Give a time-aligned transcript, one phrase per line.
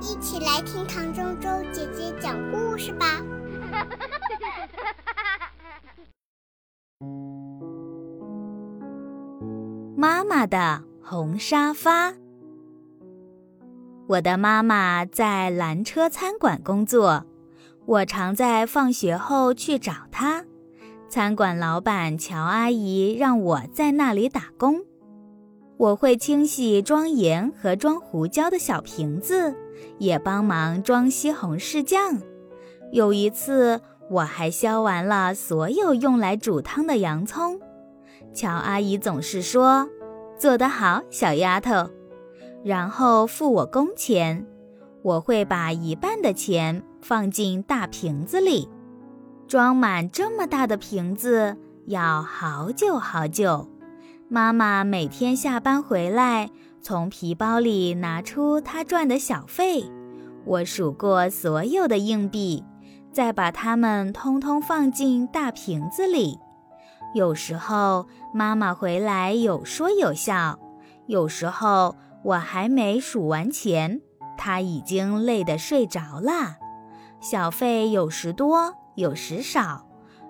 [0.00, 3.22] 一起来听唐周周姐姐讲故事吧。
[9.94, 12.14] 妈妈的红沙发。
[14.08, 17.26] 我的妈妈在蓝车餐馆工作，
[17.84, 20.46] 我常在放学后去找她。
[21.10, 24.86] 餐馆老板乔阿姨让我在那里打工。
[25.80, 29.54] 我会清洗装盐和装胡椒的小瓶子，
[29.96, 32.20] 也帮忙装西红柿酱。
[32.92, 37.58] 有一次，我还削完了所有用来煮汤的洋葱。
[38.34, 39.88] 乔阿姨总是说
[40.38, 41.88] ：“做得好，小丫头。”
[42.62, 44.46] 然后付我工钱。
[45.02, 48.68] 我会把一半的钱放进大瓶子里，
[49.48, 53.66] 装满这么大的瓶子要好久好久。
[54.32, 59.90] 妈妈每天下班回来，从皮包里拿出她赚的小费。
[60.44, 62.62] 我数过所有的硬币，
[63.10, 66.38] 再把它们通通放进大瓶子里。
[67.12, 70.60] 有时候妈妈回来有说有笑，
[71.08, 74.00] 有时候我还没数完钱，
[74.38, 76.56] 她已经累得睡着了。
[77.18, 79.88] 小费有时多，有时少。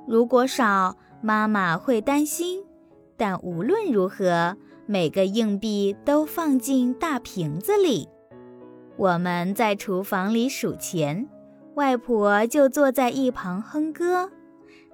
[0.09, 2.64] 如果少，妈妈会担心。
[3.21, 8.09] 但无论如何，每个硬币都放进大瓶子里。
[8.97, 11.29] 我们在厨房里数钱，
[11.75, 14.31] 外婆就坐在一旁哼歌。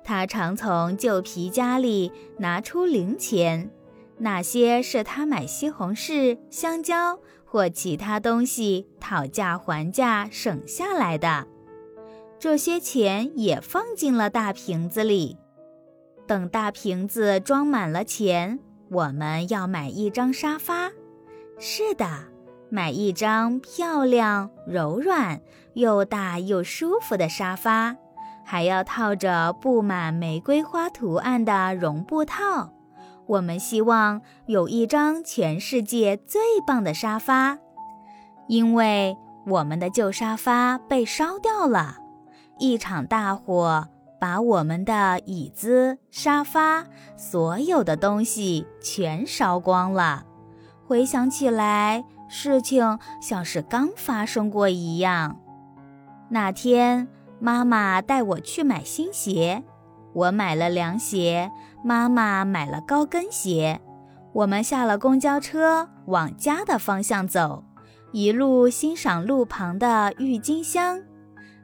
[0.02, 3.70] 她常从旧皮夹里拿出零钱，
[4.18, 11.46] 那些是她买西红柿、香蕉或其他东西讨价还价省下来的。
[12.40, 15.36] 这些钱也放进了大瓶子里。
[16.26, 18.58] 等大瓶子装满了钱，
[18.90, 20.90] 我们要买一张沙发。
[21.58, 22.06] 是的，
[22.68, 25.40] 买一张漂亮、柔软、
[25.74, 27.96] 又大又舒服的沙发，
[28.44, 32.72] 还要套着布满玫瑰花图案的绒布套。
[33.26, 37.58] 我们希望有一张全世界最棒的沙发，
[38.48, 39.16] 因为
[39.46, 41.96] 我们的旧沙发被烧掉了，
[42.58, 43.88] 一场大火。
[44.18, 46.84] 把我们的椅子、沙发，
[47.16, 50.24] 所有的东西全烧光了。
[50.86, 55.40] 回想起来，事情像是刚发生过一样。
[56.28, 59.62] 那天，妈妈带我去买新鞋，
[60.12, 61.50] 我买了凉鞋，
[61.84, 63.80] 妈妈买了高跟鞋。
[64.32, 67.64] 我们下了公交车，往家的方向走，
[68.12, 71.02] 一路欣赏路旁的郁金香。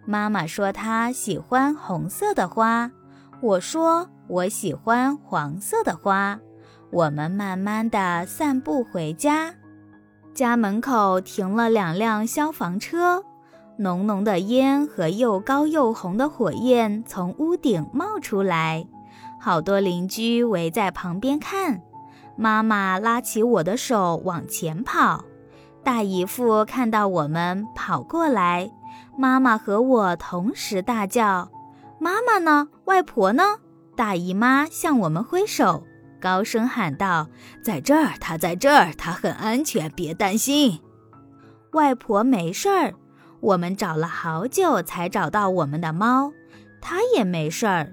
[0.04, 2.90] 妈妈说她喜欢红色的花，
[3.40, 6.38] 我说我喜欢黄色的花。
[6.90, 9.54] 我们慢慢地散步回家，
[10.34, 13.24] 家门口停了两辆消防车，
[13.78, 18.86] 浓浓的烟和又高又红的火焰从屋顶冒出来，
[19.40, 21.80] 好多邻居围在旁边看。
[22.36, 25.24] 妈妈拉起我的手往前跑，
[25.82, 28.70] 大姨夫看到我们跑过来。
[29.16, 31.50] 妈妈和我同时大叫
[32.00, 32.68] ：“妈妈呢？
[32.86, 33.42] 外婆呢？”
[33.94, 35.84] 大姨妈向我们挥手，
[36.20, 37.28] 高声喊道
[37.62, 40.80] ：“在这儿，她在这儿，她很安全，别担心。”
[41.72, 42.94] 外婆没事儿。
[43.40, 46.32] 我们找了好久才找到我们的猫，
[46.80, 47.92] 它也没事儿。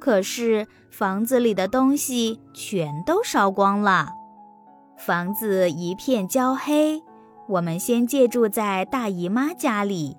[0.00, 4.12] 可是房子里的东西全都烧光了，
[4.96, 7.02] 房子一片焦黑。
[7.48, 10.16] 我们先借住在大姨妈家里。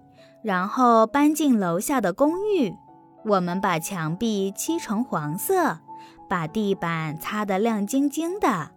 [0.47, 2.73] 然后搬进楼下的公寓，
[3.25, 5.79] 我们把墙壁漆成黄色，
[6.29, 8.71] 把地板擦得亮晶晶的。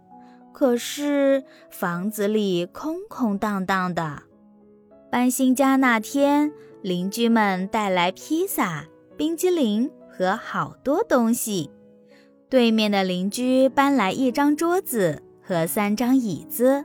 [0.52, 4.24] 可是房子里空空荡荡的。
[5.12, 8.86] 搬新家那天，邻居们带来披萨、
[9.16, 11.70] 冰激凌和好多东西。
[12.48, 16.84] 对面的邻居搬来一张桌子和三张椅子，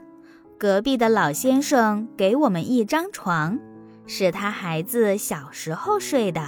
[0.60, 3.58] 隔壁的老先生给我们一张床。
[4.08, 6.44] 是他孩子小时候睡的。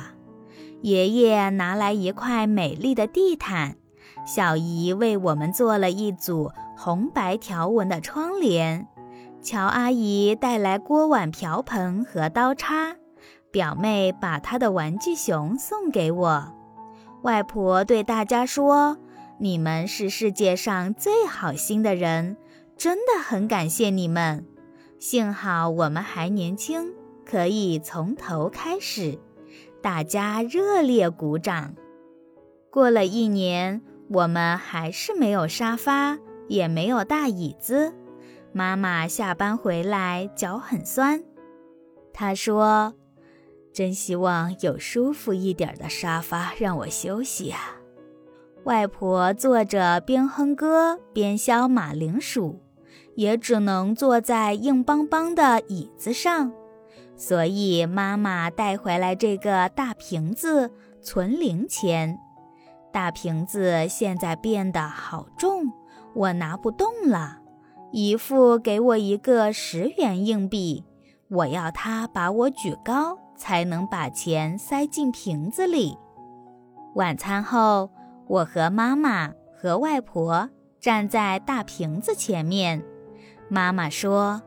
[0.81, 3.77] 爷爷拿来一块美丽的地毯，
[4.25, 8.88] 小姨为我们做了一组红白条纹的窗帘。
[9.42, 12.95] 乔阿姨带来锅碗瓢盆和刀叉，
[13.50, 16.54] 表妹把她的玩具熊送给我。
[17.24, 18.98] 外婆对大家说
[19.39, 22.38] ：“你们是世界上最好心的人，
[22.77, 24.45] 真的很感谢你们。
[25.00, 26.94] 幸好我们还年轻。”
[27.29, 29.19] 可以从头开始，
[29.81, 31.75] 大家热烈鼓掌。
[32.71, 37.94] 过了一年，我们还是没有沙发，也没有大椅子。
[38.53, 41.21] 妈妈下班回来脚很酸，
[42.13, 42.94] 她说
[43.73, 47.75] ：“真希望有舒服一点的沙发让我休息啊。”
[48.63, 52.62] 外婆坐着边哼歌边削马铃薯，
[53.15, 56.53] 也只能坐在硬邦邦的椅子上，
[57.17, 60.71] 所以妈妈带回来这个大瓶子
[61.01, 62.17] 存零钱。
[62.93, 65.73] 大瓶子现在变得好重，
[66.13, 67.39] 我拿不动了。
[67.91, 70.85] 姨父给我一个十元硬币，
[71.27, 75.97] 我要他把我举高，才能把钱塞进瓶子里。
[76.95, 77.89] 晚餐后。
[78.29, 80.49] 我和妈妈和外婆
[80.81, 82.83] 站在大瓶子前面，
[83.47, 84.41] 妈妈说：“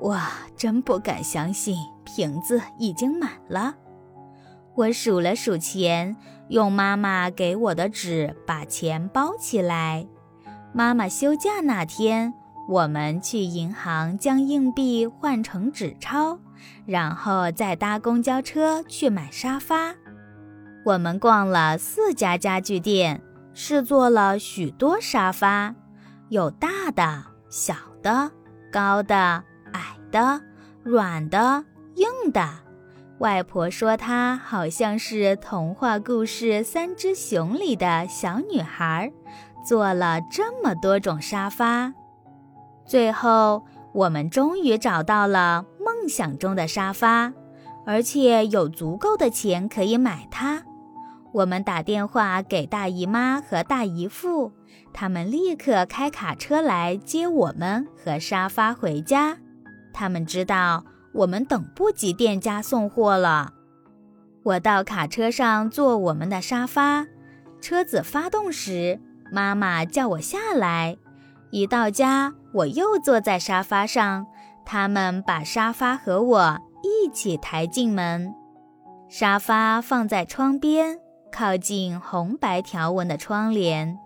[0.00, 3.74] 哇，真不敢相信，瓶子已经满了。”
[4.74, 6.16] 我数了数钱，
[6.48, 10.06] 用妈妈给我的纸把钱包起来。
[10.72, 12.34] 妈妈休假那天，
[12.68, 16.38] 我们去银行将硬币换成纸钞，
[16.84, 19.94] 然后再搭公交车去买沙发。
[20.84, 23.22] 我们逛了四家家具店。
[23.58, 25.74] 试坐了许多沙发，
[26.28, 28.30] 有大的、小的、
[28.70, 29.42] 高的、
[30.16, 30.40] 的、
[30.82, 31.62] 软的、
[31.96, 32.48] 硬的。
[33.18, 39.12] 外婆说，她好像是童话故事《三只熊》里的小女孩，
[39.62, 41.92] 坐了这么多种沙发。
[42.86, 47.32] 最后，我们终于找到了梦想中的沙发，
[47.84, 50.62] 而且有足够的钱可以买它。
[51.32, 54.52] 我们打电话给大姨妈和大姨父，
[54.94, 59.36] 他们立刻开卡车来接我们和沙发回家。
[59.98, 60.84] 他们知道
[61.14, 63.54] 我们等不及店家送货了。
[64.42, 67.06] 我到卡车上坐我们的沙发，
[67.62, 69.00] 车子发动时，
[69.32, 70.98] 妈妈叫我下来。
[71.50, 74.26] 一到家，我又坐在沙发上，
[74.66, 78.34] 他们把沙发和我一起抬进门。
[79.08, 80.98] 沙发放在窗边。
[81.32, 83.98] 靠近红白条纹的窗帘，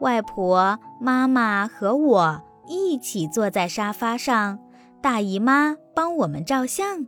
[0.00, 4.58] 外婆、妈妈和我一起坐在沙发上，
[5.04, 7.06] 大姨妈帮我们照相。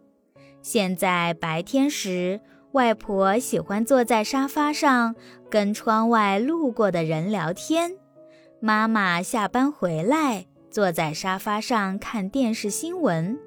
[0.61, 5.15] 现在白天时，外婆喜欢坐在沙发上
[5.49, 7.93] 跟窗外路过的人聊天，
[8.61, 13.39] 妈妈下班回来坐在沙发上看电视新闻。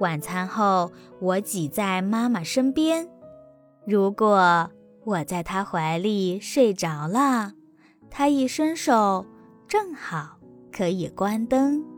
[0.00, 0.90] 晚餐后，
[1.20, 3.08] 我挤在妈妈身边。
[3.86, 4.68] 如果。
[5.04, 7.54] 我在她怀里睡着了，
[8.08, 9.26] 她一伸手，
[9.66, 10.38] 正好
[10.70, 11.91] 可以关灯。